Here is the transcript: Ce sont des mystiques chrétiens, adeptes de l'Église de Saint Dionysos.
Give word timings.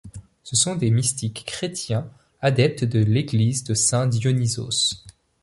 Ce 0.41 0.55
sont 0.55 0.73
des 0.77 0.89
mystiques 0.89 1.43
chrétiens, 1.45 2.09
adeptes 2.41 2.83
de 2.85 3.03
l'Église 3.03 3.63
de 3.63 3.75
Saint 3.75 4.07
Dionysos. 4.07 5.05